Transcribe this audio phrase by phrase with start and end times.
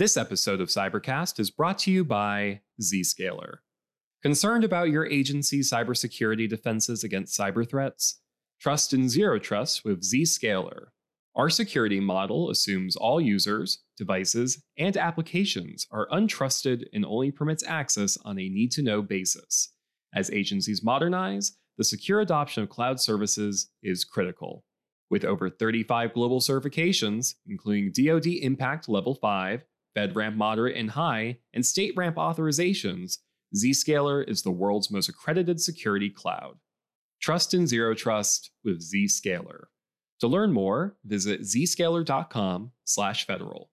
[0.00, 3.56] This episode of Cybercast is brought to you by Zscaler.
[4.22, 8.22] Concerned about your agency's cybersecurity defenses against cyber threats?
[8.62, 10.86] Trust in Zero Trust with Zscaler.
[11.36, 18.16] Our security model assumes all users, devices, and applications are untrusted and only permits access
[18.24, 19.74] on a need to know basis.
[20.14, 24.64] As agencies modernize, the secure adoption of cloud services is critical.
[25.10, 29.62] With over 35 global certifications, including DoD Impact Level 5,
[29.96, 33.18] FedRAMP Moderate and High, and StateRAMP authorizations,
[33.56, 36.58] Zscaler is the world's most accredited security cloud.
[37.20, 39.64] Trust in Zero Trust with Zscaler.
[40.20, 43.70] To learn more, visit zscaler.com/federal.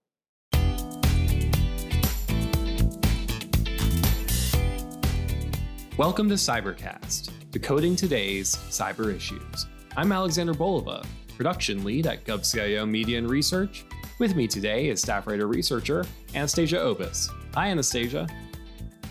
[5.97, 9.67] Welcome to Cybercast, decoding today's cyber issues.
[9.95, 11.05] I'm Alexander Bolova,
[11.37, 13.85] production lead at GovCIO Media and Research.
[14.19, 17.29] With me today is staff writer researcher Anastasia Obis.
[17.53, 18.27] Hi, Anastasia.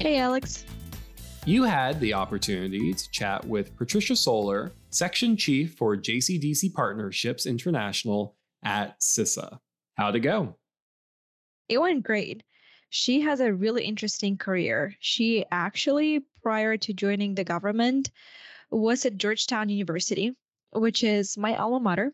[0.00, 0.64] Hey, Alex.
[1.46, 8.36] You had the opportunity to chat with Patricia Soler, section chief for JCDC Partnerships International
[8.64, 9.60] at CISA.
[9.94, 10.56] How'd it go?
[11.68, 12.42] It went great.
[12.90, 14.94] She has a really interesting career.
[14.98, 18.10] She actually, prior to joining the government,
[18.70, 20.34] was at Georgetown University,
[20.72, 22.12] which is my alma mater,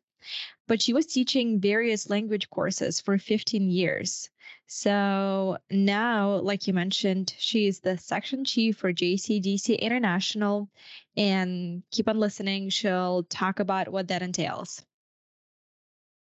[0.68, 4.30] but she was teaching various language courses for 15 years.
[4.66, 10.70] So now, like you mentioned, she is the section chief for JCDC International.
[11.16, 14.82] And keep on listening, she'll talk about what that entails.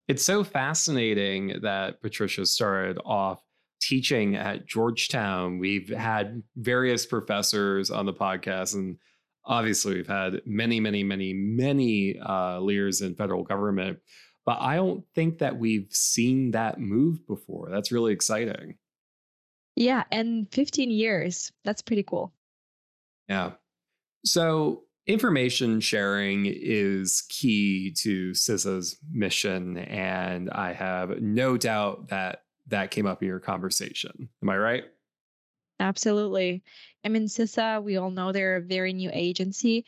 [0.08, 3.42] It's so fascinating that Patricia started off
[3.82, 5.58] teaching at Georgetown.
[5.58, 8.98] We've had various professors on the podcast, and
[9.46, 14.00] obviously, we've had many, many, many, many uh, leaders in federal government.
[14.46, 17.70] But I don't think that we've seen that move before.
[17.70, 18.76] That's really exciting.
[19.76, 21.52] Yeah, and 15 years.
[21.64, 22.34] That's pretty cool.
[23.30, 23.52] Yeah.
[24.26, 29.78] So, information sharing is key to CISA's mission.
[29.78, 34.30] And I have no doubt that that came up in your conversation.
[34.42, 34.84] Am I right?
[35.82, 36.64] Absolutely.
[37.04, 39.86] I mean, CISA, we all know they're a very new agency.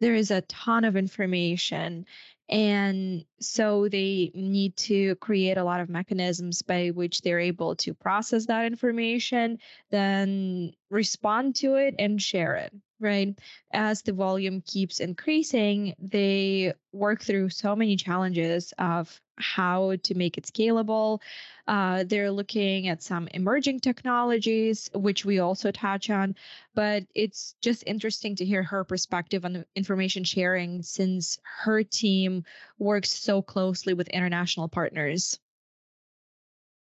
[0.00, 2.06] There is a ton of information
[2.48, 7.94] and so they need to create a lot of mechanisms by which they're able to
[7.94, 9.58] process that information,
[9.90, 13.38] then respond to it and share it, right?
[13.72, 20.38] As the volume keeps increasing, they work through so many challenges of how to make
[20.38, 21.20] it scalable.
[21.66, 26.34] Uh, they're looking at some emerging technologies, which we also touch on,
[26.74, 32.44] but it's just interesting to hear her perspective on information sharing since her team
[32.78, 35.38] works so closely with international partners.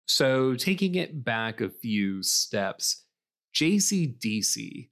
[0.06, 3.06] So, taking it back a few steps,
[3.54, 4.90] JCDC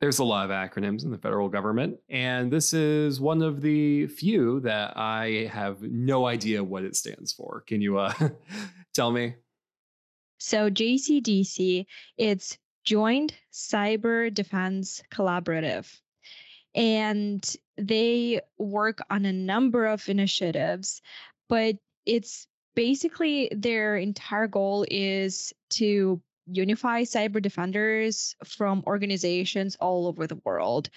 [0.00, 4.06] there's a lot of acronyms in the federal government, and this is one of the
[4.08, 7.62] few that I have no idea what it stands for.
[7.66, 8.12] Can you uh,
[8.94, 9.34] tell me?
[10.38, 11.86] So, JCDC,
[12.18, 15.92] it's Joint Cyber Defense Collaborative.
[16.74, 21.00] And they work on a number of initiatives,
[21.48, 30.26] but it's basically their entire goal is to unify cyber defenders from organizations all over
[30.26, 30.90] the world.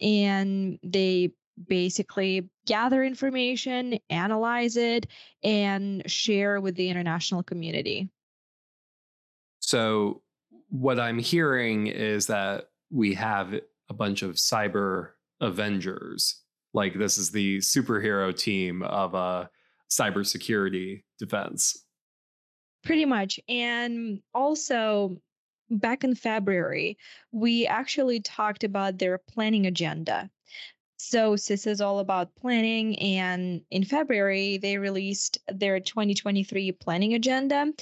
[0.00, 1.32] And they
[1.68, 5.06] basically gather information, analyze it,
[5.42, 8.08] and share with the international community.
[9.60, 10.22] So,
[10.68, 13.54] what I'm hearing is that we have
[13.88, 15.10] a bunch of cyber
[15.40, 16.40] avengers.
[16.72, 19.50] Like, this is the superhero team of a
[19.90, 21.84] cybersecurity defense.
[22.84, 23.38] Pretty much.
[23.48, 25.20] And also,
[25.70, 26.98] back in February,
[27.30, 30.30] we actually talked about their planning agenda.
[30.96, 32.98] So, CISA is all about planning.
[32.98, 37.72] And in February, they released their 2023 planning agenda.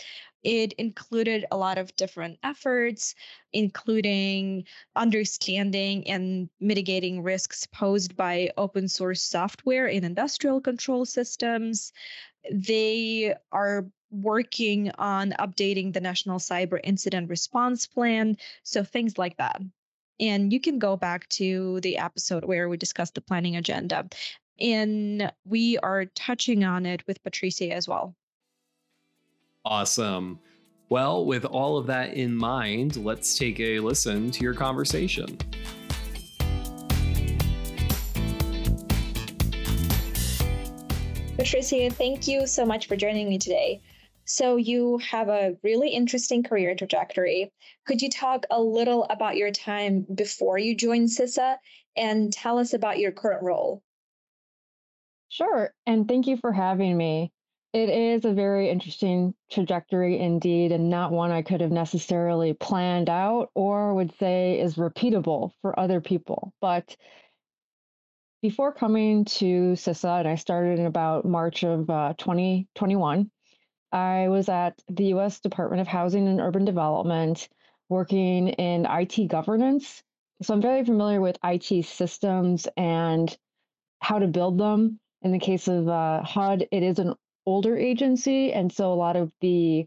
[0.43, 3.15] It included a lot of different efforts,
[3.53, 4.65] including
[4.97, 11.93] understanding and mitigating risks posed by open source software in industrial control systems.
[12.51, 18.37] They are working on updating the National Cyber Incident Response Plan.
[18.63, 19.61] So things like that.
[20.19, 24.09] And you can go back to the episode where we discussed the planning agenda.
[24.61, 28.15] And we are touching on it with Patricia as well.
[29.65, 30.39] Awesome.
[30.91, 35.39] Well, with all of that in mind, let's take a listen to your conversation.
[41.37, 43.81] Patricia, thank you so much for joining me today.
[44.33, 47.53] So, you have a really interesting career trajectory.
[47.85, 51.57] Could you talk a little about your time before you joined CISA
[51.97, 53.83] and tell us about your current role?
[55.31, 55.75] Sure.
[55.85, 57.33] And thank you for having me.
[57.73, 63.11] It is a very interesting trajectory indeed, and not one I could have necessarily planned
[63.11, 66.55] out or would say is repeatable for other people.
[66.61, 66.97] But
[68.43, 73.29] before coming to CISA, and I started in about March of uh, 2021,
[73.93, 77.49] I was at the US Department of Housing and Urban Development
[77.89, 80.03] working in IT governance.
[80.43, 83.37] So I'm very familiar with IT systems and
[84.01, 84.99] how to build them.
[85.23, 87.15] In the case of uh, HUD, it is an
[87.45, 88.53] older agency.
[88.53, 89.87] And so a lot of the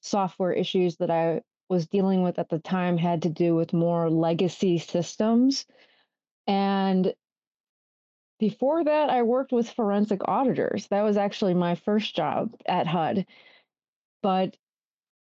[0.00, 4.10] software issues that I was dealing with at the time had to do with more
[4.10, 5.66] legacy systems.
[6.46, 7.14] And
[8.42, 10.88] before that, I worked with forensic auditors.
[10.88, 13.24] That was actually my first job at HUD.
[14.20, 14.56] But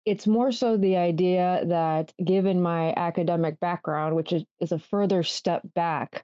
[0.04, 5.62] it's more so the idea that given my academic background, which is, a further step
[5.74, 6.22] back,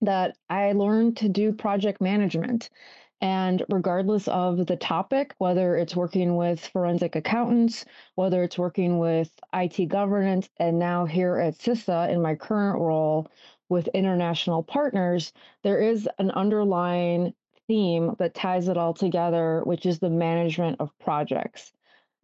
[0.00, 2.68] that I learned to do project management.
[3.20, 7.84] And regardless of the topic, whether it's working with forensic accountants,
[8.16, 13.28] whether it's working with IT governance, and now here at CISA in my current role
[13.72, 15.32] with international partners,
[15.64, 17.32] there is an underlying
[17.66, 21.72] theme that ties it all together, which is the management of projects.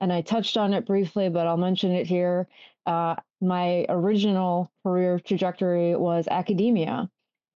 [0.00, 2.46] And I touched on it briefly, but I'll mention it here.
[2.84, 7.10] Uh, my original career trajectory was academia.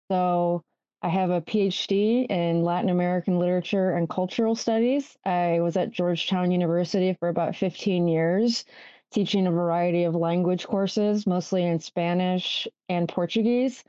[0.08, 0.62] So
[1.02, 5.16] I have a PhD in Latin American literature and cultural studies.
[5.24, 8.64] I was at Georgetown University for about 15 years,
[9.10, 13.84] teaching a variety of language courses, mostly in Spanish and Portuguese,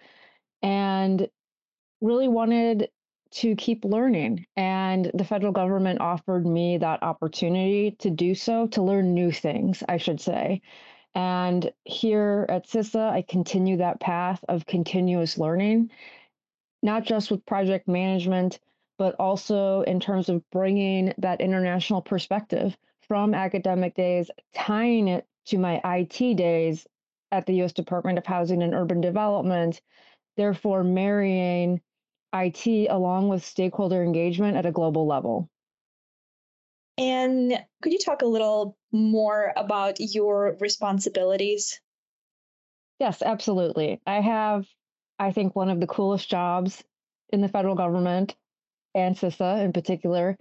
[0.62, 1.30] and
[2.02, 2.90] really wanted
[3.32, 4.46] to keep learning.
[4.56, 9.84] And the federal government offered me that opportunity to do so, to learn new things,
[9.88, 10.62] I should say.
[11.14, 15.92] And here at CISA, I continue that path of continuous learning
[16.82, 18.60] not just with project management,
[18.98, 22.76] but also in terms of bringing that international perspective
[23.08, 26.88] from academic days, tying it to my IT days
[27.32, 29.80] at the US Department of Housing and Urban Development,
[30.38, 31.82] therefore marrying
[32.34, 35.50] IT along with stakeholder engagement at a global level.
[36.98, 41.80] And could you talk a little more about your responsibilities?
[43.00, 44.00] Yes, absolutely.
[44.06, 44.68] I have
[45.22, 46.84] I think, one of the coolest jobs
[47.30, 48.36] in the federal government
[48.96, 50.36] and CISA in particular.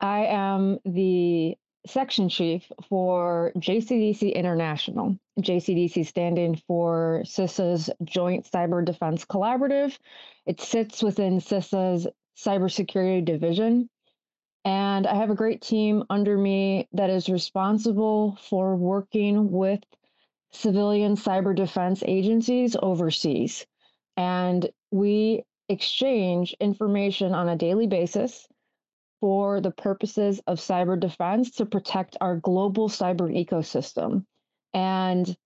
[0.00, 1.56] I am the
[1.86, 5.16] section chief for JCDC International.
[5.40, 9.98] JCDC standing for CISA's Joint Cyber Defense Collaborative.
[10.46, 12.06] It sits within CISA's
[12.36, 13.88] Cybersecurity Division.
[14.64, 19.80] And I have a great team under me that is responsible for working with
[20.52, 23.66] civilian cyber defense agencies overseas.
[24.16, 28.46] And we exchange information on a daily basis
[29.20, 34.24] for the purposes of cyber defense to protect our global cyber ecosystem.
[34.72, 35.36] And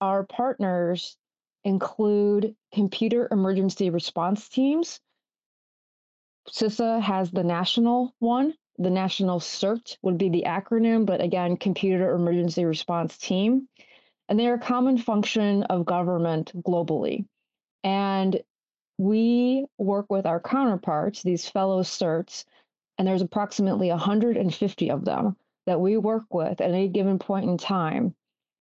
[0.00, 1.16] our partners
[1.64, 5.00] include computer emergency response teams.
[6.48, 8.54] CISA has the national one.
[8.78, 13.68] The national CERT would be the acronym, but again, Computer Emergency Response Team.
[14.28, 17.24] And they are a common function of government globally.
[17.82, 18.40] And
[18.98, 22.44] we work with our counterparts, these fellow certs,
[22.98, 25.36] and there's approximately 150 of them
[25.66, 28.14] that we work with at any given point in time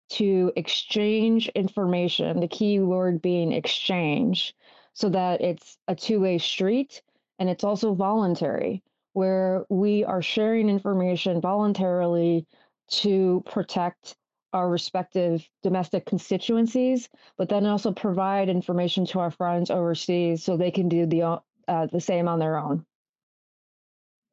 [0.10, 4.56] to exchange information, the key word being exchange,
[4.94, 7.02] so that it's a two way street
[7.38, 8.84] and it's also voluntary,
[9.14, 12.46] where we are sharing information voluntarily
[12.90, 14.16] to protect
[14.52, 17.08] our respective domestic constituencies,
[17.38, 21.86] but then also provide information to our friends overseas so they can do the uh,
[21.92, 22.84] the same on their own.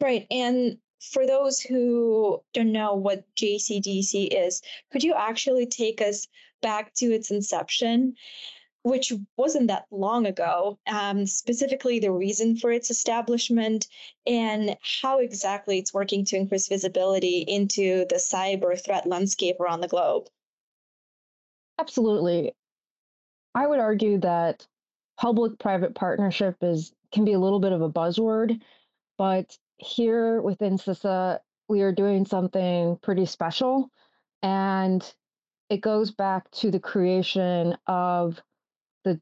[0.00, 6.26] Right, and for those who don't know what JCDC is, could you actually take us
[6.62, 8.14] back to its inception
[8.86, 13.88] which wasn't that long ago, um, specifically the reason for its establishment
[14.28, 19.88] and how exactly it's working to increase visibility into the cyber threat landscape around the
[19.88, 20.28] globe.
[21.80, 22.52] Absolutely.
[23.56, 24.64] I would argue that
[25.18, 28.60] public private partnership is can be a little bit of a buzzword,
[29.18, 33.90] but here within CISA, we are doing something pretty special.
[34.42, 35.02] And
[35.68, 38.40] it goes back to the creation of
[39.04, 39.20] the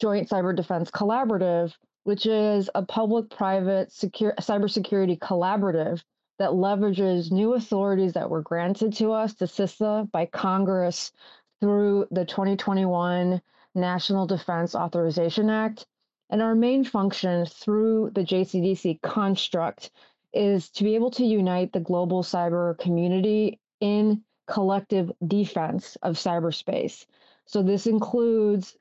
[0.00, 6.02] Joint Cyber Defense Collaborative, which is a public private secure, cybersecurity collaborative
[6.38, 11.12] that leverages new authorities that were granted to us to CISA by Congress
[11.60, 13.42] through the 2021
[13.74, 15.86] National Defense Authorization Act.
[16.30, 19.90] And our main function through the JCDC construct
[20.32, 27.04] is to be able to unite the global cyber community in collective defense of cyberspace.
[27.46, 28.76] So this includes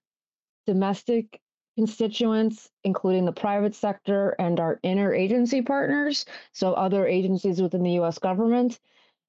[0.68, 1.42] domestic
[1.76, 8.20] constituents, including the private sector and our interagency partners, so other agencies within the US
[8.20, 8.80] government,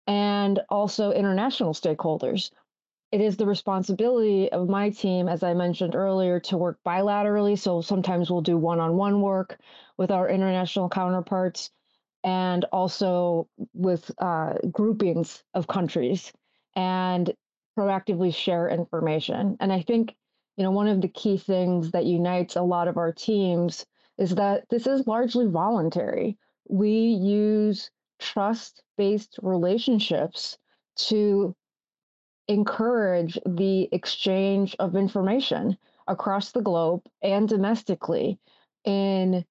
[0.07, 2.51] and also international stakeholders.
[3.13, 7.59] It is the responsibility of my team, as I mentioned earlier, to work bilaterally.
[7.59, 9.59] So sometimes we'll do one on one work
[9.97, 11.71] with our international counterparts
[12.23, 16.33] and also with uh, groupings of countries
[16.77, 17.33] and
[17.77, 19.57] proactively share information.
[19.61, 20.15] And I think
[20.57, 23.87] you know, one of the key things that unites a lot of our teams
[24.19, 26.37] is that this is largely voluntary.
[26.69, 30.59] We use trust based relationships
[31.09, 31.57] to
[32.51, 35.77] encourage the exchange of information
[36.07, 38.39] across the globe and domestically.
[38.85, 39.45] And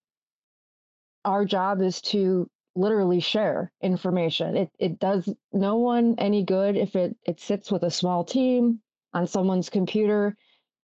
[1.25, 4.57] our job is to literally share information.
[4.57, 8.81] It, it does no one any good if it, it sits with a small team
[9.13, 10.35] on someone's computer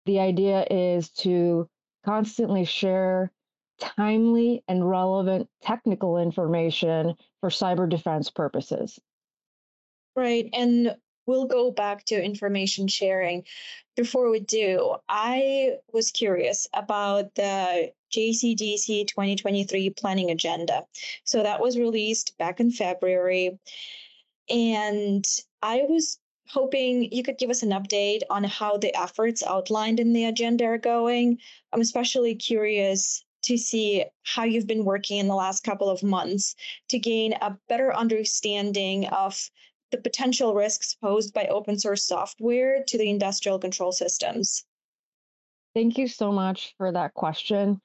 [0.07, 1.69] the idea is to
[2.05, 3.33] constantly share
[3.81, 8.99] timely and relevant technical information for cyber defense purposes.
[10.15, 10.49] Right.
[10.53, 10.95] And
[11.27, 13.45] we'll go back to information sharing.
[13.97, 20.85] Before we do, I was curious about the JCDC 2023 planning agenda.
[21.25, 23.59] So that was released back in February.
[24.51, 25.25] And
[25.63, 30.13] I was hoping you could give us an update on how the efforts outlined in
[30.13, 31.39] the agenda are going.
[31.73, 36.55] I'm especially curious to see how you've been working in the last couple of months
[36.89, 39.51] to gain a better understanding of
[39.95, 44.65] the potential risks posed by open source software to the industrial control systems.
[45.75, 47.81] Thank you so much for that question.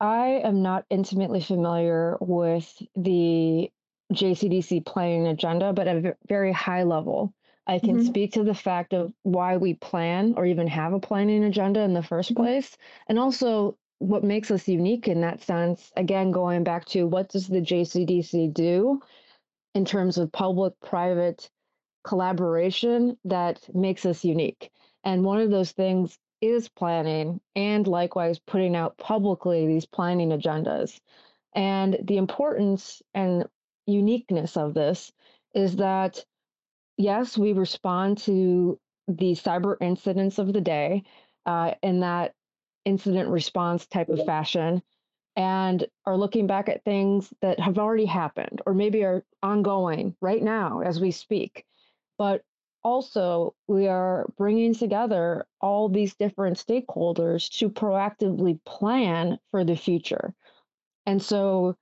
[0.00, 3.70] I am not intimately familiar with the
[4.12, 7.34] JCDC planning agenda, but at a very high level.
[7.66, 8.06] I can mm-hmm.
[8.06, 11.94] speak to the fact of why we plan or even have a planning agenda in
[11.94, 12.42] the 1st mm-hmm.
[12.42, 12.76] place,
[13.08, 15.92] and also what makes us unique in that sense.
[15.96, 19.00] Again, going back to what does the JCDC do
[19.74, 21.50] in terms of public private
[22.04, 24.70] collaboration that makes us unique.
[25.02, 31.00] And one of those things is planning and likewise putting out publicly these planning agendas.
[31.54, 33.46] And the importance and
[33.86, 35.12] uniqueness of this
[35.54, 36.24] is that
[36.96, 38.78] yes, we respond to
[39.08, 41.02] the cyber incidents of the day
[41.46, 42.32] uh, in that
[42.84, 44.82] incident response type of fashion
[45.36, 50.42] and are looking back at things that have already happened or maybe are ongoing right
[50.42, 51.64] now as we speak.
[52.18, 52.42] But
[52.82, 60.34] also, we are bringing together all these different stakeholders to proactively plan for the future.
[61.06, 61.76] And so,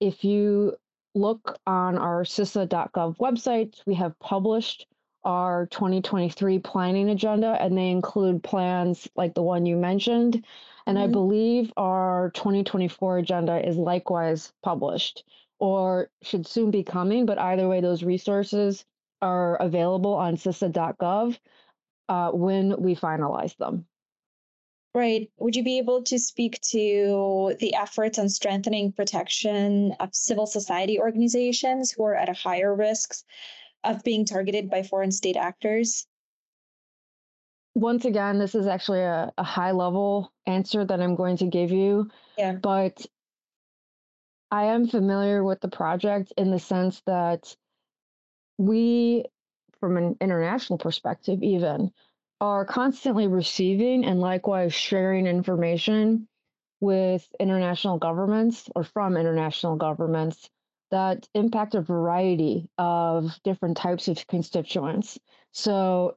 [0.00, 0.76] if you
[1.14, 3.80] look on our CISA.gov website.
[3.86, 4.86] We have published
[5.24, 10.44] our 2023 planning agenda, and they include plans like the one you mentioned.
[10.86, 10.98] And.
[10.98, 15.22] I believe our 2024 agenda is likewise published
[15.60, 17.26] or should soon be coming.
[17.26, 18.84] But either way, those resources
[19.22, 21.38] are available on CISA.gov
[22.08, 23.86] uh, when we finalize them.
[24.92, 25.30] Right.
[25.38, 30.98] Would you be able to speak to the efforts on strengthening protection of civil society
[30.98, 33.24] organizations who are at a higher risks
[33.84, 36.06] of being targeted by foreign state actors?
[37.74, 41.70] Once again, this is actually a, a high level answer that I'm going to give
[41.70, 42.10] you.
[42.36, 42.52] Yeah.
[42.52, 43.06] But
[44.50, 47.54] I am familiar with the project in the sense that
[48.58, 49.24] we,
[49.78, 51.92] from an international perspective, even,
[52.40, 56.26] are constantly receiving and likewise sharing information
[56.80, 60.48] with international governments or from international governments
[60.90, 65.18] that impact a variety of different types of constituents.
[65.52, 66.16] So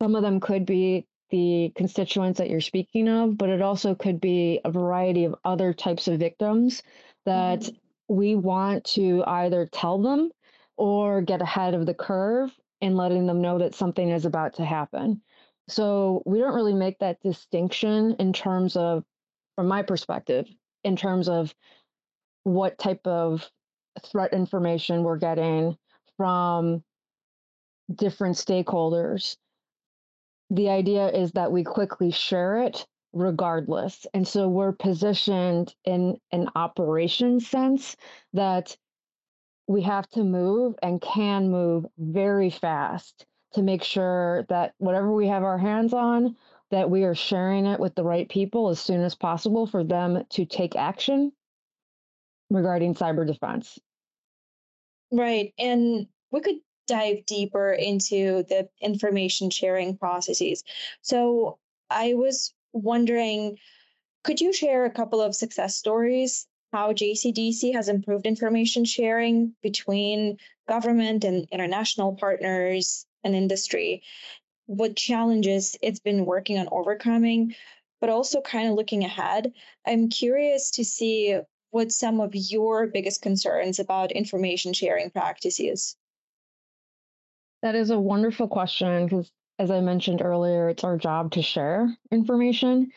[0.00, 4.20] some of them could be the constituents that you're speaking of, but it also could
[4.20, 6.82] be a variety of other types of victims
[7.24, 8.14] that mm-hmm.
[8.14, 10.30] we want to either tell them
[10.76, 14.64] or get ahead of the curve in letting them know that something is about to
[14.64, 15.22] happen.
[15.68, 19.04] So we don't really make that distinction in terms of,
[19.56, 20.46] from my perspective,
[20.82, 21.54] in terms of
[22.42, 23.50] what type of
[24.02, 25.76] threat information we're getting
[26.16, 26.82] from
[27.94, 29.36] different stakeholders.
[30.50, 34.06] The idea is that we quickly share it regardless.
[34.14, 37.96] And so we're positioned in an operation sense
[38.32, 38.76] that
[39.66, 43.24] we have to move and can move very fast
[43.54, 46.36] to make sure that whatever we have our hands on,
[46.70, 50.24] that we are sharing it with the right people as soon as possible for them
[50.30, 51.32] to take action
[52.50, 53.78] regarding cyber defense.
[55.10, 55.52] Right.
[55.58, 60.64] And we could dive deeper into the information sharing processes.
[61.02, 61.58] So
[61.90, 63.58] I was wondering,
[64.24, 70.38] could you share a couple of success stories how JCDC has improved information sharing between
[70.68, 74.02] government and international partners and industry,
[74.66, 77.54] what challenges it's been working on overcoming,
[78.00, 79.52] but also kind of looking ahead.
[79.86, 81.38] I'm curious to see
[81.74, 85.96] what some of your biggest concerns about information sharing practices.
[87.62, 89.28] That is a wonderful question because,
[89.58, 92.92] as I mentioned earlier, it's our job to share information.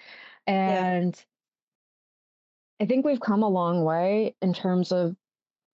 [0.45, 2.83] And yeah.
[2.83, 5.15] I think we've come a long way in terms of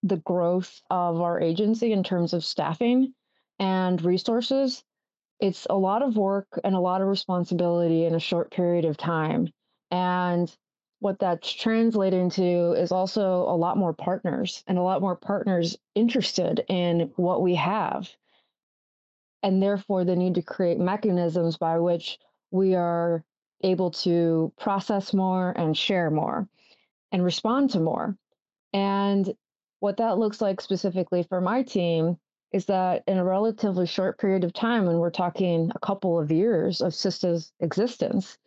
[0.03, 3.13] the growth of our agency, in terms of staffing
[3.59, 4.81] and resources.
[5.41, 8.95] It's a lot of work and a lot of responsibility in a short period of
[8.95, 9.49] time.
[9.91, 10.49] And
[11.03, 15.75] what that's translating to is also a lot more partners and a lot more partners
[15.95, 18.09] interested in what we have.
[19.43, 22.19] And therefore, the need to create mechanisms by which
[22.51, 23.21] we are
[23.63, 26.47] able to process more and share more
[27.11, 28.17] and respond to more.
[28.71, 29.29] And
[29.81, 32.17] what that looks like specifically for my team
[32.53, 36.31] is that in a relatively short period of time, and we're talking a couple of
[36.31, 38.37] years of CISA's existence,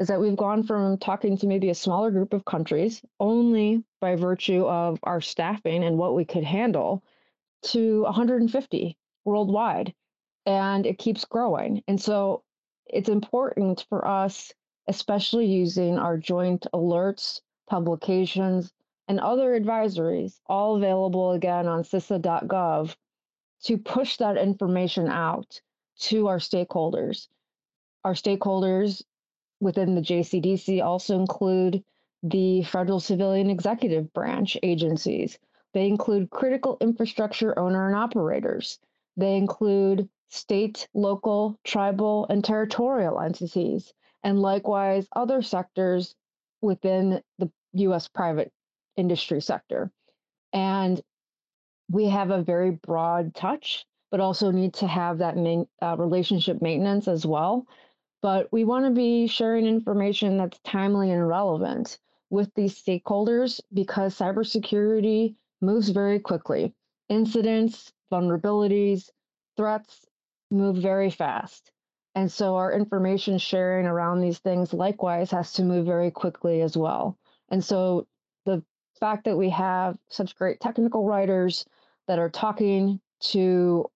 [0.00, 4.16] is that we've gone from talking to maybe a smaller group of countries only by
[4.16, 7.04] virtue of our staffing and what we could handle
[7.62, 9.94] to 150 worldwide.
[10.46, 11.82] And it keeps growing.
[11.86, 12.42] And so
[12.86, 14.52] it's important for us,
[14.88, 17.40] especially using our joint alerts
[17.70, 18.72] publications,
[19.08, 22.94] and other advisories, all available again on CISA.gov,
[23.62, 25.60] to push that information out
[26.00, 27.28] to our stakeholders.
[28.04, 29.02] Our stakeholders
[29.60, 31.84] within the JCDC also include
[32.22, 35.38] the federal civilian executive branch agencies.
[35.72, 38.78] They include critical infrastructure owner and operators.
[39.16, 46.14] They include state, local, tribal, and territorial entities, and likewise other sectors
[46.60, 48.52] within the US private
[48.96, 49.90] industry sector.
[50.52, 51.00] And
[51.90, 56.60] we have a very broad touch, but also need to have that main, uh, relationship
[56.60, 57.66] maintenance as well.
[58.22, 64.16] But we want to be sharing information that's timely and relevant with these stakeholders because
[64.16, 66.74] cybersecurity moves very quickly.
[67.08, 69.10] Incidents, vulnerabilities,
[69.56, 70.06] threats
[70.50, 71.72] move very fast.
[72.14, 76.76] And so our information sharing around these things likewise has to move very quickly as
[76.76, 77.16] well.
[77.48, 78.06] And so
[78.44, 78.62] the
[78.98, 81.64] fact that we have such great technical writers
[82.06, 83.86] that are talking to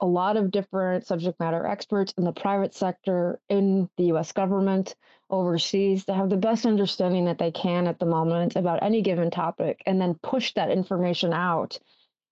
[0.00, 4.94] a lot of different subject matter experts in the private sector, in the US government,
[5.30, 9.30] overseas, to have the best understanding that they can at the moment about any given
[9.30, 11.78] topic and then push that information out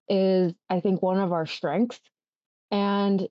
[0.09, 2.01] is, I think, one of our strengths.
[2.71, 3.27] And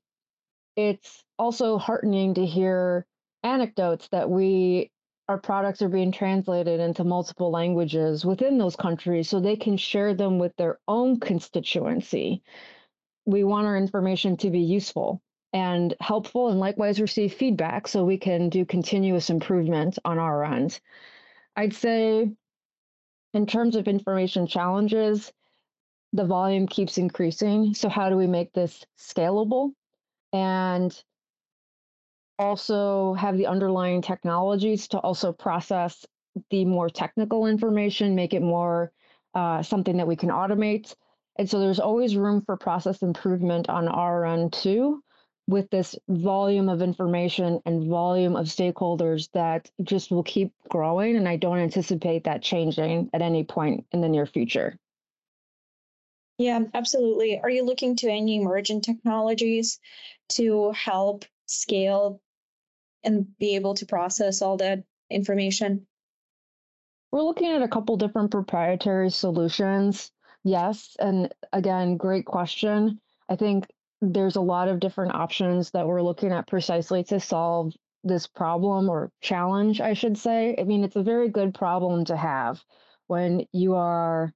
[0.76, 3.06] it's also heartening to hear
[3.44, 4.90] anecdotes that we
[5.30, 10.14] our products are being translated into multiple languages within those countries so they can share
[10.14, 12.44] them with their own constituency.
[13.26, 15.22] We want our information to be useful
[15.54, 20.80] and helpful and likewise receive feedback so we can do continuous improvement on our end.
[21.56, 22.32] I'd say,
[23.34, 25.32] in terms of information challenges,
[26.12, 27.74] the volume keeps increasing.
[27.74, 29.72] So, how do we make this scalable?
[30.32, 31.04] And
[32.40, 36.06] also have the underlying technologies to also process
[36.50, 38.92] the more technical information, make it more
[39.36, 40.96] uh, something that we can automate.
[41.38, 45.04] And so there's always room for process improvement on our end too,
[45.48, 51.16] with this volume of information and volume of stakeholders that just will keep growing.
[51.16, 54.78] And I don't anticipate that changing at any point in the near future.
[56.38, 57.40] Yeah, absolutely.
[57.40, 59.80] Are you looking to any emerging technologies
[60.30, 62.22] to help scale
[63.04, 65.86] and be able to process all that information?
[67.12, 70.12] We're looking at a couple different proprietary solutions.
[70.44, 70.96] Yes.
[71.00, 73.00] And again, great question.
[73.30, 73.68] I think
[74.02, 78.90] there's a lot of different options that we're looking at precisely to solve this problem
[78.90, 80.56] or challenge, I should say.
[80.60, 82.62] I mean, it's a very good problem to have
[83.08, 84.34] when you are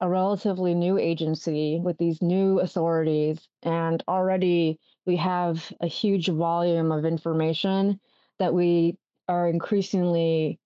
[0.00, 6.92] a relatively new agency with these new authorities, and already we have a huge volume
[6.92, 8.00] of information
[8.38, 10.60] that we are increasingly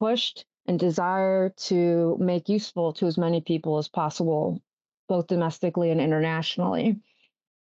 [0.00, 4.62] pushed and desire to make useful to as many people as possible
[5.08, 7.00] both domestically and internationally.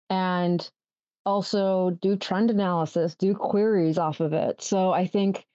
[0.10, 0.70] And
[1.26, 4.62] also do trend analysis, do queries off of it.
[4.62, 5.46] So I think,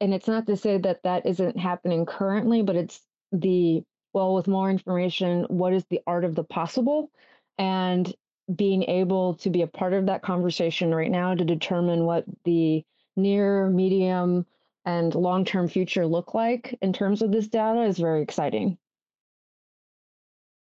[0.00, 3.00] and it's not to say that that isn't happening currently, but it's
[3.32, 7.10] the, well, with more information, what is the art of the possible?
[7.58, 8.12] And
[8.54, 12.84] being able to be a part of that conversation right now to determine what the
[13.16, 14.44] near, medium,
[14.84, 18.78] and long term future look like in terms of this data is very exciting.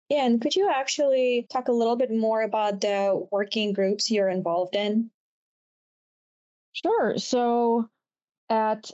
[0.08, 4.30] Yeah, and could you actually talk a little bit more about the working groups you're
[4.30, 5.10] involved in?
[6.72, 7.18] Sure.
[7.18, 7.88] So,
[8.48, 8.90] at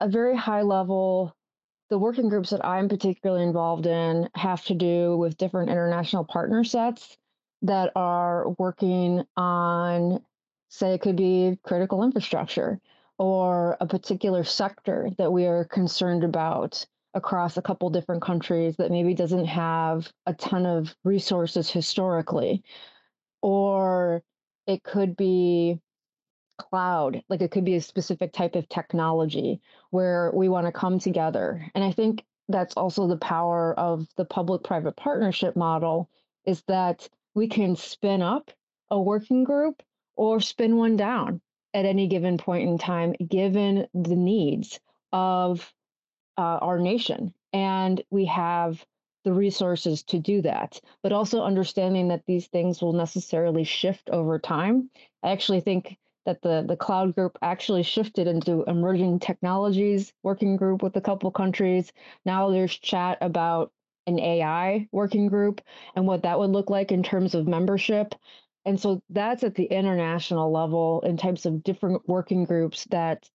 [0.00, 1.34] a very high level,
[1.88, 6.64] the working groups that I'm particularly involved in have to do with different international partner
[6.64, 7.16] sets
[7.62, 10.22] that are working on,
[10.68, 12.78] say, it could be critical infrastructure
[13.18, 18.90] or a particular sector that we are concerned about across a couple different countries that
[18.90, 22.62] maybe doesn't have a ton of resources historically.
[23.42, 24.22] Or
[24.66, 25.80] it could be
[26.58, 30.98] cloud like it could be a specific type of technology where we want to come
[30.98, 31.70] together.
[31.74, 36.10] And i think that's also the power of the public private partnership model
[36.44, 38.50] is that we can spin up
[38.90, 39.82] a working group
[40.16, 41.40] or spin one down
[41.74, 44.80] at any given point in time, given the needs
[45.12, 45.72] of
[46.36, 47.32] uh, our nation.
[47.52, 48.84] And we have
[49.24, 54.38] the resources to do that, but also understanding that these things will necessarily shift over
[54.38, 54.90] time.
[55.22, 60.82] I actually think that the, the cloud group actually shifted into emerging technologies working group
[60.82, 61.92] with a couple countries.
[62.24, 63.72] Now there's chat about
[64.06, 65.60] an AI working group
[65.94, 68.14] and what that would look like in terms of membership.
[68.68, 73.26] And so that's at the international level in types of different working groups that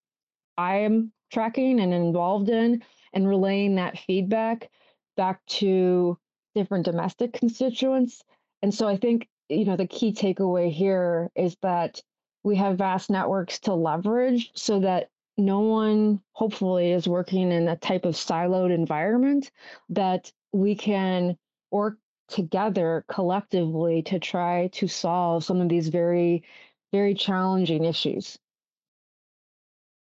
[0.60, 4.69] I'm tracking and involved in and relaying that feedback
[5.17, 6.19] back to
[6.54, 8.22] different domestic constituents.
[8.62, 12.00] And so I think, you know, the key takeaway here is that
[12.43, 17.76] we have vast networks to leverage so that no one hopefully is working in a
[17.78, 19.50] type of siloed environment
[19.89, 21.36] that we can
[21.72, 21.98] work
[22.34, 26.43] together collectively to try to solve some of these very,
[26.91, 28.39] very challenging issues.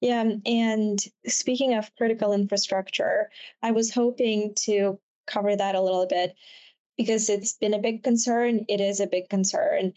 [0.02, 3.32] Yeah, and speaking of critical infrastructure,
[3.64, 6.36] I was hoping to cover that a little bit
[6.98, 8.66] because it's been a big concern.
[8.68, 9.94] It is a big concern.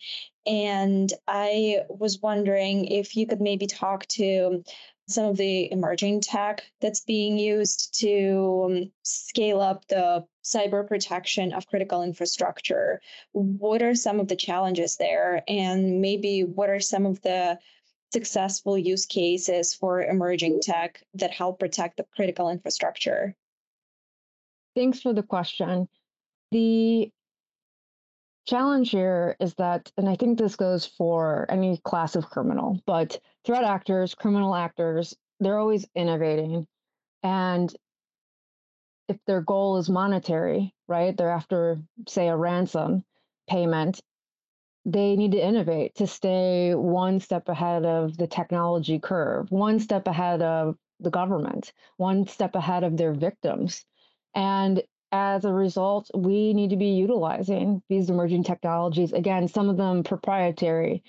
[0.46, 4.62] And I was wondering if you could maybe talk to
[5.08, 11.52] some of the emerging tech that's being used to um, scale up the cyber protection
[11.52, 13.00] of critical infrastructure.
[13.32, 15.42] What are some of the challenges there?
[15.48, 17.58] And maybe what are some of the
[18.12, 23.36] successful use cases for emerging tech that help protect the critical infrastructure?
[24.74, 25.88] Thanks for the question.
[26.50, 27.10] The
[28.46, 33.20] challenge here is that, and I think this goes for any class of criminal, but
[33.44, 36.66] threat actors, criminal actors, they're always innovating.
[37.22, 37.74] And
[39.10, 43.04] if their goal is monetary, right, they're after, say, a ransom
[43.48, 44.00] payment,
[44.84, 50.06] they need to innovate to stay one step ahead of the technology curve, one step
[50.06, 53.84] ahead of the government, one step ahead of their victims.
[54.34, 59.76] And as a result, we need to be utilizing these emerging technologies, again, some of
[59.76, 61.02] them proprietary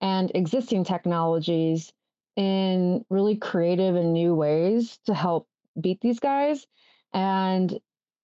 [0.00, 1.92] and existing technologies
[2.36, 5.48] in really creative and new ways to help
[5.80, 6.66] beat these guys.
[7.12, 7.78] And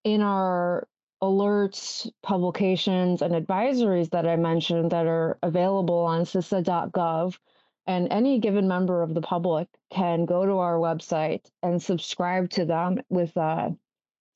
[0.04, 0.86] in our
[1.22, 7.38] alerts, publications, and advisories that I mentioned that are available on CISA.gov,
[7.86, 12.64] and any given member of the public can go to our website and subscribe to
[12.64, 13.70] them with uh,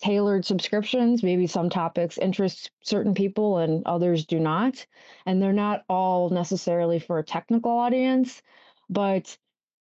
[0.02, 1.22] tailored subscriptions.
[1.22, 4.84] Maybe some topics interest certain people and others do not.
[5.26, 8.42] And they're not all necessarily for a technical audience,
[8.88, 9.36] but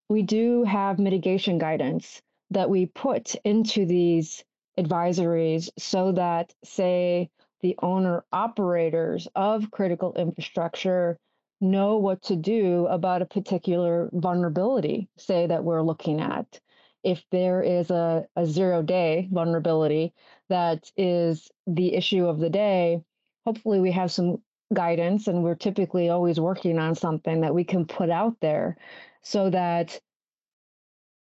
[0.09, 4.43] we do have mitigation guidance that we put into these
[4.77, 7.29] advisories so that, say,
[7.61, 11.17] the owner operators of critical infrastructure
[11.59, 16.59] know what to do about a particular vulnerability, say, that we're looking at.
[17.03, 20.13] If there is a, a zero day vulnerability
[20.49, 23.01] that is the issue of the day,
[23.45, 24.41] hopefully we have some
[24.73, 28.77] guidance and we're typically always working on something that we can put out there
[29.21, 29.99] so that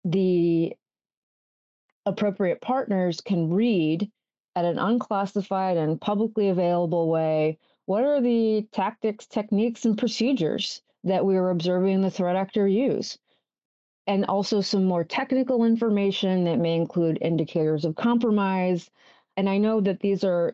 [0.05, 0.73] the
[2.05, 4.09] appropriate partners can read
[4.55, 11.25] at an unclassified and publicly available way what are the tactics, techniques, and procedures that
[11.25, 13.17] we are observing the threat actor use
[14.07, 18.89] and also some more technical information that may include indicators of compromise.
[19.37, 20.53] And I know that these are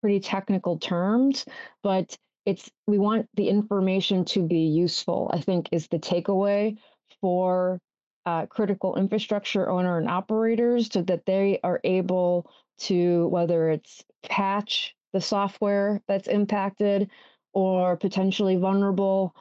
[0.00, 1.44] pretty technical terms,
[1.82, 6.78] but it's we want the information to be useful, I think is the takeaway
[7.20, 7.80] for
[8.28, 14.94] uh, critical infrastructure owner and operators so that they are able to, whether it's patch
[15.14, 17.10] the software that's impacted
[17.54, 19.34] or potentially vulnerable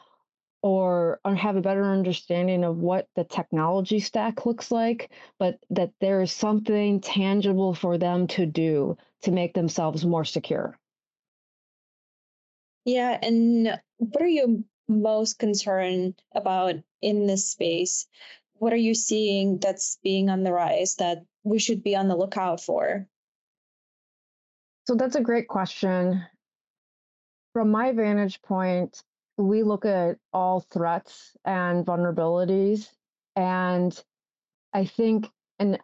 [0.61, 6.21] or have a better understanding of what the technology stack looks like, but that there
[6.21, 10.79] is something tangible for them to do to make themselves more secure.
[12.85, 18.07] Yeah, and what are you most concerned about in this space?
[18.59, 22.15] What are you seeing that's being on the rise that we should be on the
[22.15, 23.07] lookout for?
[24.87, 26.23] So that's a great question.
[27.53, 29.03] From my vantage point,
[29.37, 32.87] we look at all threats and vulnerabilities.
[33.35, 33.99] And
[34.73, 35.27] I think,
[35.59, 35.79] and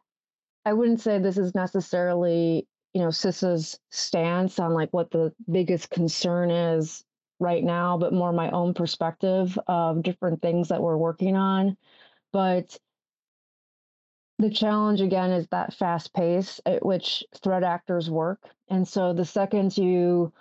[0.66, 5.90] I wouldn't say this is necessarily, you know, CISA's stance on like what the biggest
[5.90, 7.04] concern is
[7.40, 11.78] right now, but more my own perspective of different things that we're working on.
[12.34, 12.78] But
[14.40, 18.50] the challenge again is that fast pace at which threat actors work.
[18.68, 20.34] And so the second you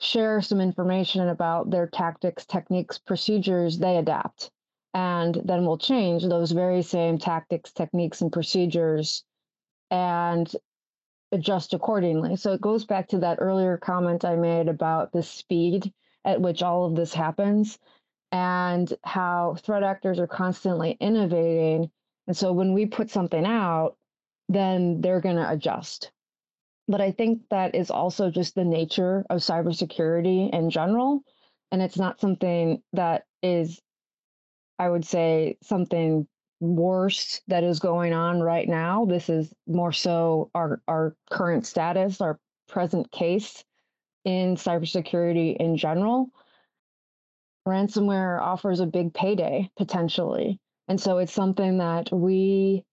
[0.00, 4.50] share some information about their tactics, techniques, procedures, they adapt.
[4.94, 9.22] And then we'll change those very same tactics, techniques, and procedures
[9.90, 10.50] and
[11.30, 12.36] adjust accordingly.
[12.36, 15.92] So it goes back to that earlier comment I made about the speed
[16.24, 17.78] at which all of this happens
[18.32, 21.90] and how threat actors are constantly innovating.
[22.26, 23.96] And so when we put something out,
[24.48, 26.10] then they're going to adjust.
[26.88, 31.22] But I think that is also just the nature of cybersecurity in general.
[31.70, 33.80] And it's not something that is,
[34.78, 36.26] I would say, something
[36.60, 39.04] worse that is going on right now.
[39.04, 42.38] This is more so our, our current status, our
[42.68, 43.64] present case
[44.24, 46.30] in cybersecurity in general.
[47.66, 50.60] Ransomware offers a big payday potentially.
[50.88, 52.84] And so it's something that we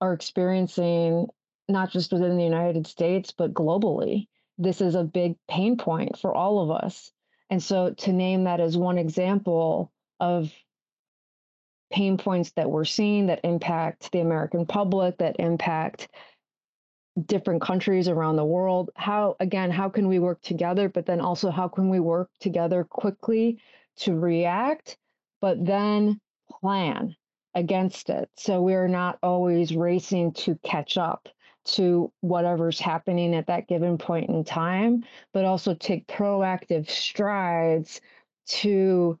[0.00, 1.28] are experiencing
[1.68, 4.26] not just within the United States, but globally.
[4.56, 7.12] This is a big pain point for all of us.
[7.50, 10.52] And so to name that as one example of
[11.90, 16.08] pain points that we're seeing that impact the American public, that impact
[17.26, 20.88] different countries around the world, how, again, how can we work together?
[20.88, 23.58] But then also, how can we work together quickly
[23.98, 24.96] to react,
[25.40, 26.20] but then
[26.60, 27.14] plan
[27.54, 28.28] against it?
[28.36, 31.28] So we're not always racing to catch up
[31.64, 38.00] to whatever's happening at that given point in time, but also take proactive strides
[38.46, 39.18] to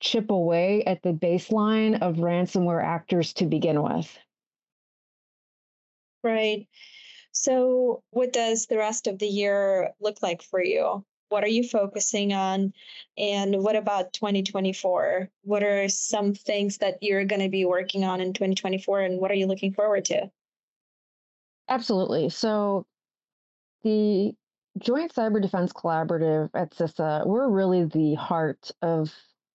[0.00, 4.18] chip away at the baseline of ransomware actors to begin with.
[6.22, 6.68] Right.
[7.32, 11.04] So, what does the rest of the year look like for you?
[11.28, 12.72] What are you focusing on?
[13.18, 15.28] And what about 2024?
[15.42, 19.00] What are some things that you're going to be working on in 2024?
[19.00, 20.30] And what are you looking forward to?
[21.68, 22.28] Absolutely.
[22.28, 22.86] So
[23.82, 24.34] the
[24.78, 29.12] Joint Cyber Defense Collaborative at CISA, we're really the heart of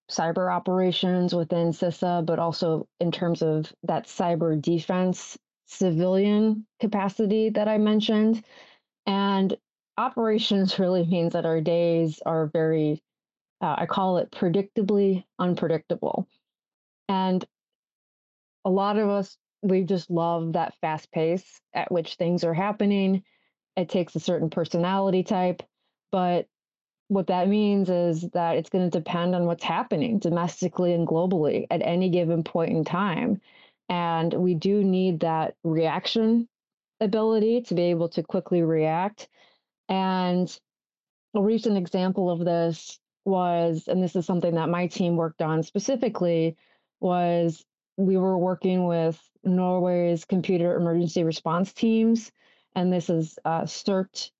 [0.09, 7.67] cyber operations within CISA, but also in terms of that cyber defense civilian capacity that
[7.67, 8.43] I mentioned.
[9.05, 9.55] And
[9.97, 13.01] operations really means that our days are very,
[13.61, 16.27] uh, I call it predictably unpredictable.
[17.07, 17.43] And
[18.63, 23.23] a lot of us we just love that fast pace at which things are happening.
[23.75, 25.63] It takes a certain personality type,
[26.11, 26.47] but
[27.07, 31.67] what that means is that it's going to depend on what's happening domestically and globally
[31.69, 33.41] at any given point in time.
[33.89, 36.47] And we do need that reaction
[37.01, 39.27] ability to be able to quickly react.
[39.91, 40.57] And
[41.35, 45.63] a recent example of this was, and this is something that my team worked on
[45.63, 46.55] specifically,
[47.01, 47.65] was
[47.97, 52.31] we were working with Norway's computer emergency response teams,
[52.73, 54.31] and this is uh, CERT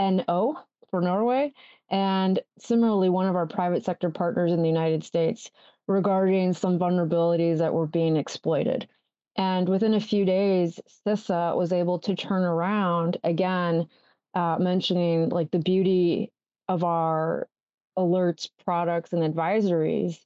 [0.00, 0.58] NO
[0.90, 1.52] for Norway.
[1.88, 5.48] And similarly, one of our private sector partners in the United States
[5.86, 8.88] regarding some vulnerabilities that were being exploited.
[9.36, 13.88] And within a few days, CISA was able to turn around again,
[14.34, 16.30] uh, mentioning like the beauty
[16.68, 17.48] of our
[17.96, 20.18] alerts, products, and advisories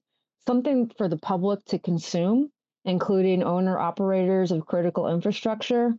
[0.46, 2.50] something for the public to consume,
[2.86, 5.94] including owner operators of critical infrastructure.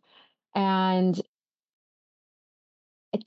[0.55, 1.21] And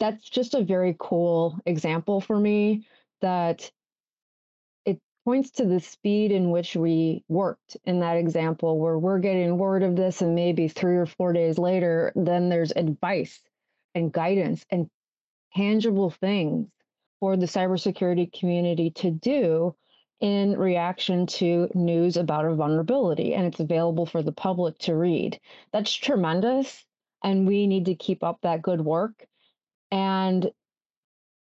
[0.01, 2.87] that's just a very cool example for me
[3.21, 3.71] that
[4.85, 9.59] it points to the speed in which we worked in that example where we're getting
[9.59, 13.41] word of this and maybe three or four days later then there's advice
[13.95, 14.89] and guidance and
[15.55, 16.69] tangible things
[17.21, 19.75] for the cybersecurity community to do
[20.21, 25.39] in reaction to news about a vulnerability, and it's available for the public to read.
[25.73, 26.85] That's tremendous,
[27.25, 29.27] and we need to keep up that good work.
[29.91, 30.51] And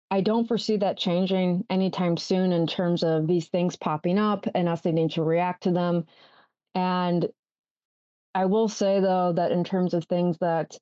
[0.09, 4.67] I don't foresee that changing anytime soon in terms of these things popping up and
[4.67, 6.05] us needing to react to them.
[6.75, 7.29] And
[8.33, 10.77] I will say, though, that in terms of things that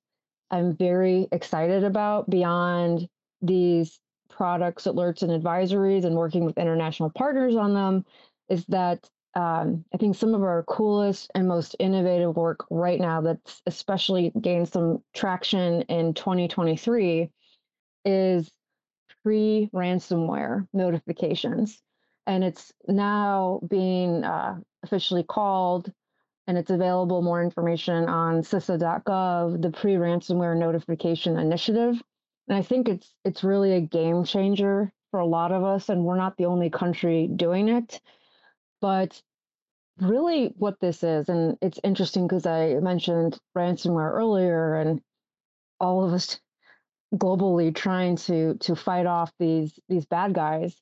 [0.51, 3.07] I'm very excited about beyond
[3.41, 8.05] these products, alerts, and advisories and working with international partners on them
[8.49, 13.21] is that um, I think some of our coolest and most innovative work right now
[13.21, 17.29] that's especially gained some traction in 2023
[18.05, 18.49] is
[19.23, 21.81] pre ransomware notifications.
[22.25, 25.91] And it's now being uh, officially called
[26.49, 32.01] and it's available more information on CISA.gov, the pre ransomware notification initiative.
[32.47, 36.03] And I think it's it's really a game changer for a lot of us, and
[36.03, 38.01] we're not the only country doing it.
[38.81, 39.21] But
[39.99, 45.01] really, what this is, and it's interesting because I mentioned ransomware earlier, and
[45.79, 46.39] all of us
[47.13, 50.75] globally trying to to fight off these these bad guys,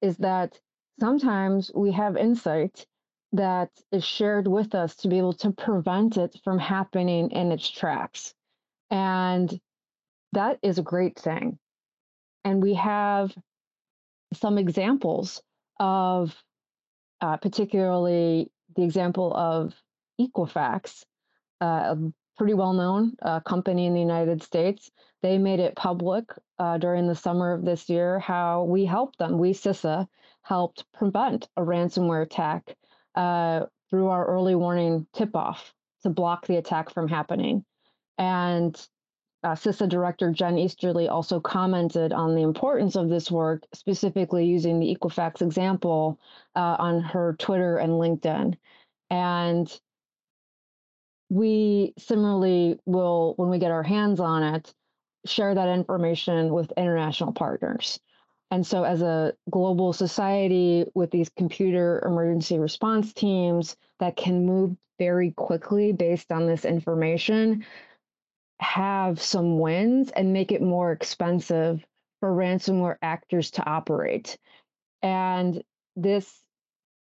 [0.00, 0.58] is that
[0.98, 2.86] sometimes we have insight
[3.32, 7.68] that is shared with us to be able to prevent it from happening in its
[7.68, 8.34] tracks.
[8.90, 9.60] And
[10.32, 11.58] that is a great thing.
[12.44, 13.34] And we have
[14.34, 15.42] some examples
[15.78, 16.34] of,
[17.20, 19.74] uh, particularly the example of
[20.20, 21.04] Equifax,
[21.60, 24.90] uh, a pretty well known uh, company in the United States.
[25.22, 26.24] They made it public
[26.58, 29.38] uh, during the summer of this year how we helped them.
[29.38, 30.08] We, CISA,
[30.42, 32.76] helped prevent a ransomware attack
[33.14, 37.64] uh, through our early warning tip off to block the attack from happening.
[38.18, 38.74] And
[39.42, 44.78] uh, CISA Director Jen Easterly also commented on the importance of this work, specifically using
[44.78, 46.20] the Equifax example
[46.54, 48.56] uh, on her Twitter and LinkedIn.
[49.08, 49.80] And
[51.30, 54.74] we similarly will, when we get our hands on it,
[55.24, 57.98] share that information with international partners.
[58.50, 64.76] And so, as a global society with these computer emergency response teams that can move
[64.98, 67.64] very quickly based on this information,
[68.60, 71.84] have some wins and make it more expensive
[72.20, 74.36] for ransomware actors to operate.
[75.02, 75.62] And
[75.96, 76.42] this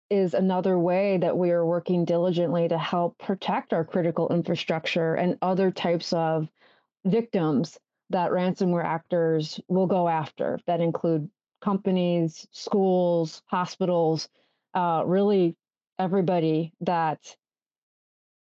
[0.09, 5.37] is another way that we are working diligently to help protect our critical infrastructure and
[5.41, 6.49] other types of
[7.05, 7.77] victims
[8.09, 11.29] that ransomware actors will go after that include
[11.61, 14.29] companies, schools, hospitals,
[14.73, 15.55] uh, really
[15.97, 17.19] everybody that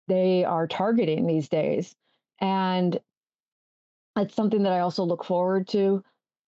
[0.08, 1.96] they are targeting these days.
[2.39, 3.00] And
[4.18, 6.04] it's something that I also look forward to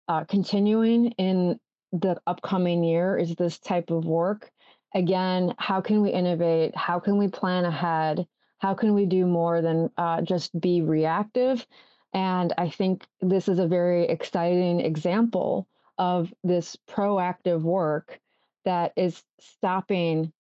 [0.09, 1.59] uh, continuing in
[1.93, 4.51] the upcoming year is this type of work.
[4.95, 6.77] Again, how can we innovate?
[6.77, 8.27] How can we plan ahead?
[8.59, 11.67] How can we do more than uh, just be reactive?
[12.12, 15.66] And I think this is a very exciting example
[15.99, 18.18] of this proactive work
[18.64, 20.33] that is stopping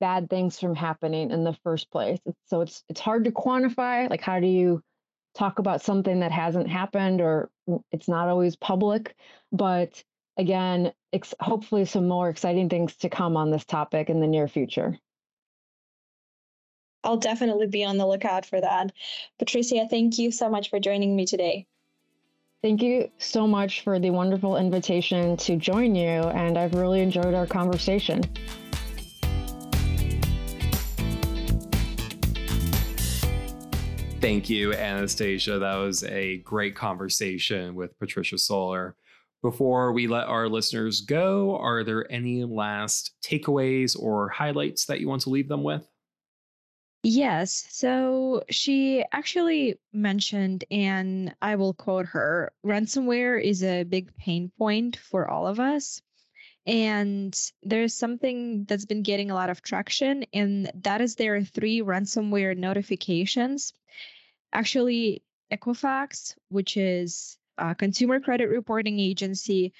[0.00, 2.18] bad things from happening in the first place.
[2.46, 4.82] So it's it's hard to quantify like how do you
[5.34, 7.50] talk about something that hasn't happened or
[7.90, 9.14] it's not always public,
[9.52, 10.02] but
[10.36, 14.48] again, ex- hopefully some more exciting things to come on this topic in the near
[14.48, 14.98] future.
[17.04, 18.90] I'll definitely be on the lookout for that.
[19.38, 21.66] Patricia, thank you so much for joining me today.
[22.62, 27.34] Thank you so much for the wonderful invitation to join you, and I've really enjoyed
[27.34, 28.22] our conversation.
[34.22, 35.58] Thank you, Anastasia.
[35.58, 38.96] That was a great conversation with Patricia Soler.
[39.42, 45.08] Before we let our listeners go, are there any last takeaways or highlights that you
[45.08, 45.86] want to leave them with?
[47.06, 47.66] Yes.
[47.68, 54.96] So she actually mentioned, and I will quote her ransomware is a big pain point
[54.96, 56.00] for all of us.
[56.66, 61.42] And there's something that's been getting a lot of traction, and that is there are
[61.54, 63.74] pre ransomware notifications.
[64.54, 69.74] Actually, Equifax, which is a consumer credit reporting agency,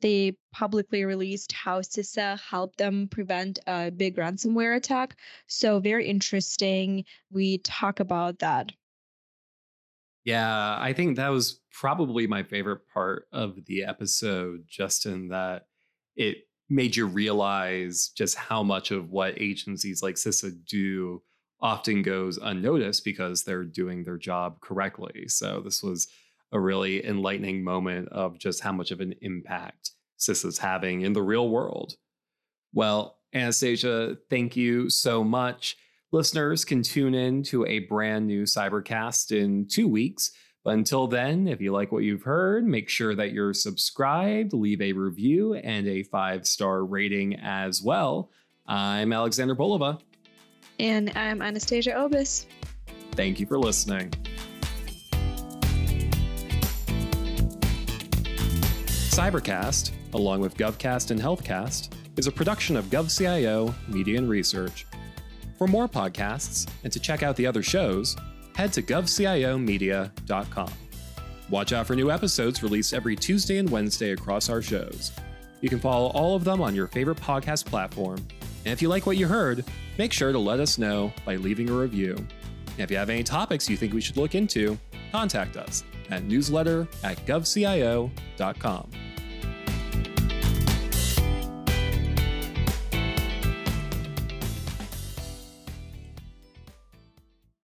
[0.00, 5.16] they publicly released how CISA helped them prevent a big ransomware attack.
[5.46, 7.04] So, very interesting.
[7.30, 8.72] We talk about that.
[10.24, 15.66] Yeah, I think that was probably my favorite part of the episode, just in that
[16.16, 16.38] it
[16.68, 21.22] made you realize just how much of what agencies like CISA do
[21.60, 25.28] often goes unnoticed because they're doing their job correctly.
[25.28, 26.08] So, this was
[26.52, 31.12] a really enlightening moment of just how much of an impact CIS is having in
[31.12, 31.94] the real world.
[32.72, 35.76] Well, Anastasia, thank you so much.
[36.10, 40.32] Listeners can tune in to a brand new Cybercast in two weeks.
[40.64, 44.80] But until then, if you like what you've heard, make sure that you're subscribed, leave
[44.82, 48.30] a review, and a five star rating as well.
[48.66, 50.00] I'm Alexander Bolova.
[50.80, 52.46] And I'm Anastasia Obis.
[53.12, 54.12] Thank you for listening.
[59.18, 64.86] Cybercast, along with GovCast and HealthCast, is a production of GovCIO Media and Research.
[65.56, 68.14] For more podcasts and to check out the other shows,
[68.54, 70.72] head to govciomedia.com.
[71.50, 75.10] Watch out for new episodes released every Tuesday and Wednesday across our shows.
[75.62, 78.18] You can follow all of them on your favorite podcast platform.
[78.64, 79.64] And if you like what you heard,
[79.98, 82.14] make sure to let us know by leaving a review.
[82.14, 84.78] And if you have any topics you think we should look into,
[85.10, 88.90] contact us at newsletter at govcio.com.